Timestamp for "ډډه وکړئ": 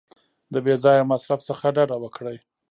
1.75-2.37